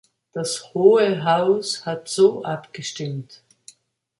Das 0.33 0.73
Hohe 0.73 1.25
Haus 1.25 1.85
hat 1.85 2.07
so 2.09 2.43
abgestimmt. 2.43 3.43